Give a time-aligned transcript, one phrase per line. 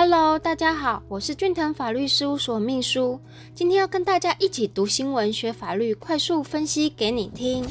[0.00, 3.18] Hello，大家好，我是俊腾法律事务所秘书，
[3.52, 7.66] 今天要跟大家一起读新闻、学法律，快速分析给你听。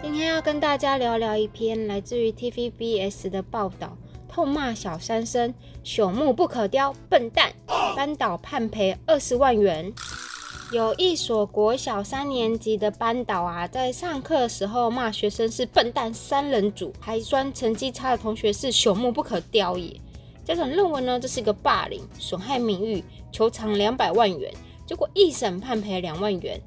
[0.00, 3.94] 今天要跟大家聊聊一篇来自于 TVBS 的报道，
[4.26, 5.52] 痛骂小三生
[5.84, 7.52] 朽木不可雕，笨蛋，
[7.94, 9.92] 班导判赔二十万元。
[10.72, 19.94] 有一所国小三年级的班导啊，在上课的时候骂学生是笨蛋三人组，还酸成绩差的同学是朽木不可雕也。
[20.48, 24.50] 家长认为呢，这是一个霸凌，损害名誉，求偿两百万元。
[24.86, 26.58] 结果一审判赔两万元，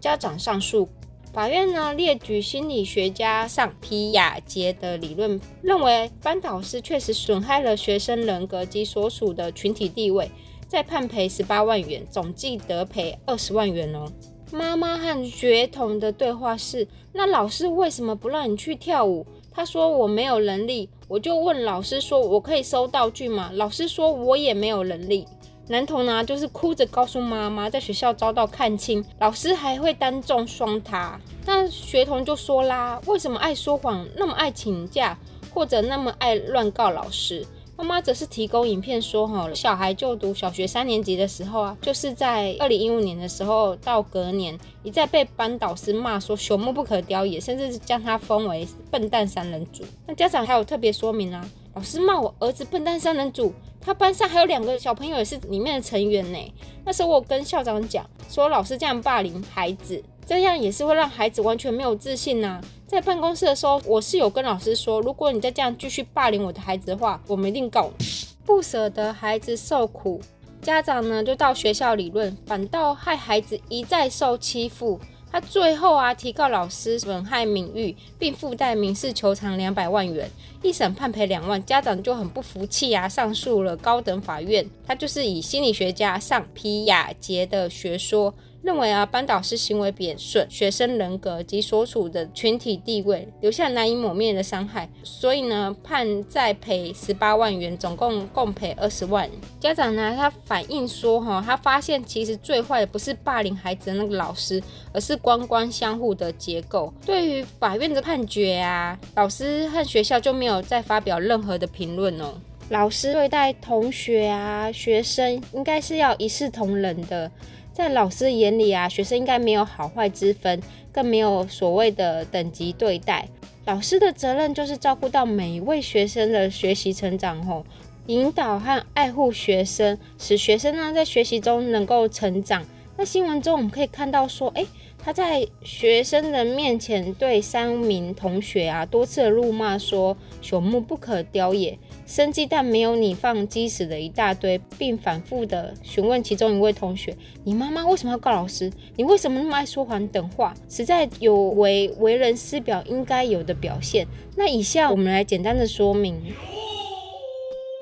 [0.00, 0.88] 家长上诉，
[1.34, 10.30] 法院呢列举心理学家上皮亚杰的理论，认为班导师确实损害了学生人格及所属的群体地位，
[10.66, 14.10] 再判赔十八万元，总计得赔二十万元哦。
[14.50, 19.26] 妈妈和学童的对话是：那老师为什么不让你去跳舞？
[19.56, 23.50] 他说我没有能力，我就问老师说，我可以收道具吗？
[23.54, 25.26] 老师说我也没有能力。
[25.68, 31.18] 男童呢，就是哭着告诉妈妈，在学校遭到看轻，老师还会当众双他。
[31.46, 35.18] 那学童就说啦，为什么爱说谎，那么爱请假，
[35.54, 37.42] 或者那么爱乱告老师？
[37.78, 49.84] 妈妈则是提供影片说，哈，小孩就读小学三年级的时候啊，就是在二零一五年的时候，到隔年一再被班导师骂说朽木不可雕也，甚至是将他封为笨蛋三人组。
[50.06, 56.38] 那家长还有特别说明啊，老师骂我儿子笨蛋三人组，他班上还有两个小朋友也是里面的成员呢。
[56.84, 62.60] 那时候我跟校长讲说，老师这样霸凌孩子，这样也是会让孩子完全没有自信呐。
[62.84, 68.04] 在办公室的时候，我是有跟老师说，如果你再这样继续霸凌我的孩子的话，我们一定告你。
[68.44, 70.20] 不舍得孩子受苦，
[70.60, 74.98] 家长呢就到学校理论，反倒害孩子一再受欺负。
[75.30, 80.30] 他最后啊提告老师损害名誉，并附带民事求偿两百万元，
[80.62, 81.64] 一审判赔两万。
[81.64, 84.68] 家长就很不服气啊，上诉了高等法院。
[84.86, 88.34] 他就是以心理学家尚皮亚杰的学说。
[88.66, 99.30] 认为啊，班导师行为贬损学生人格及所处的群体地位，留下难以抹灭的伤害，所以呢，判再赔十八万元，总共共赔二十万。
[99.60, 104.60] 家长呢，他反映说，哈，他发现其实最坏的不是霸凌孩子的那个老师，
[104.92, 106.92] 而是官官相护的结构。
[107.06, 112.34] 对于法院的判决啊，老师和学校就没有再发表任何的评论哦。
[112.70, 117.30] 老师对待同学啊、学生，应该是要一视同仁的。
[117.76, 123.28] 在老师眼里啊，学生应该没有好坏之分，更没有所谓的等级对待。
[123.66, 127.66] 老师的责任就是照顾到每一位学生的学习成长，吼，
[128.06, 132.64] 引导和爱护学生，使学生呢在学习中能够成长。
[132.96, 134.66] 那新闻中我们可以看到说，诶，
[134.98, 141.78] 他在学生的面前对三名同学啊多次的辱骂，说朽木不可雕也。
[142.06, 148.70] 生鸡蛋没有你放鸡屎的一大堆，并反复的询问其中一位同学：“你妈妈为什么要告老师？
[148.94, 150.54] 你为什么那么爱说谎等话？
[150.68, 154.06] 实在有违为人师表应该有的表现。”
[154.38, 156.14] 那以下我们来简单的说明：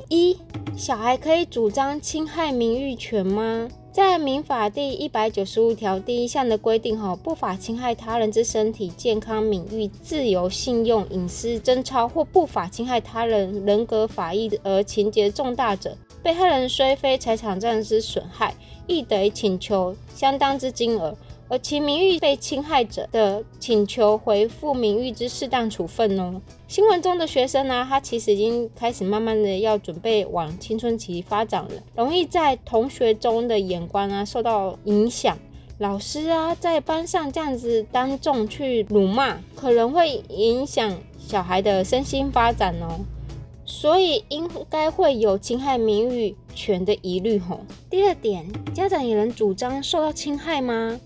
[0.09, 0.37] 一、
[0.77, 3.69] 小孩可以主张侵害名誉权吗？
[3.93, 18.53] 在民法第一百九十五条第一项的规定，哈，不法侵害他人之身体健康、名誉、自由、信用、隐私、贞操，或不法侵害他人人格法益而情节重大者，被害人虽非财产上之损害，
[18.89, 21.17] 亦得请求相当之金额。
[21.55, 26.41] 而其名誉被侵害者的请求回复名誉之适当处分哦。
[26.67, 35.39] 新闻中的学生呢，他其实已经开始慢慢的要准备往青春期发展了，容易在同学中的眼光啊受到影响。
[35.79, 42.99] 老师啊在班上这样子当众去辱骂，可能会影响小孩的身心发展哦。
[43.65, 47.61] 所以应该会有侵害名誉权的疑虑吼。
[47.89, 48.45] 第二点，
[48.75, 50.99] 家长也能主张受到侵害吗？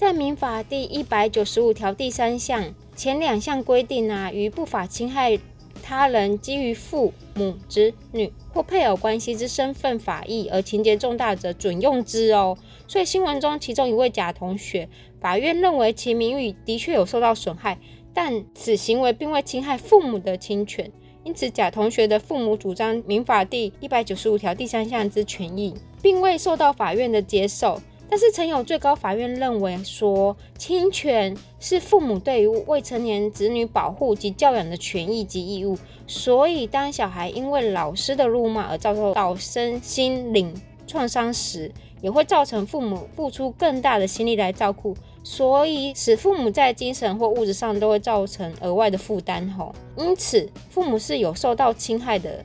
[0.00, 5.38] 在民法第一百九十五条第三项前两项规定啊，于不法侵害
[5.82, 12.56] 他人基于父母、子女或配偶关系之身份法益而情节重大者，准用之哦。
[12.88, 14.88] 所以新闻中其中一位甲同学，
[15.20, 17.78] 法院认为其名誉的确有受到损害，
[18.14, 20.90] 但此行为并未侵害父母的侵权，
[21.24, 27.78] 因此甲同学的父母主张民法第一百九十五条第三项之权益，并未受到法院的接受。
[28.10, 35.78] 但是，曾有最高法院认为说，侵权是父母对于未成年子女保护及教养的权益及义务，
[36.08, 40.52] 所以当小孩因为老师的辱骂而遭受到身心灵
[40.88, 41.70] 创伤时，
[42.02, 49.72] 也会造成父母付出更大的心力来照顾，所以使父母在精神或物质上都会造成额外的负担吼。
[49.96, 52.44] 因此，父母是有受到侵害的。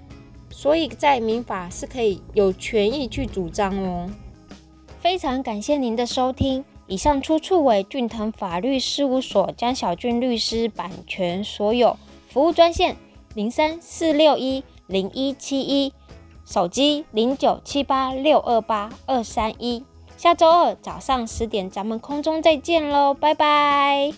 [0.51, 4.07] 所以在民法是可以有权益去主张哦。
[5.05, 11.95] 非常感谢您的收听，以上出处为俊腾法律事务所江小俊律师版权所有，
[12.27, 12.97] 服务专线
[13.35, 15.93] 零三四六一零一七一，
[16.43, 19.85] 手机零九七八六二八二三一。
[20.17, 24.11] 下周二早上十点，咱们空中再见喽，拜拜。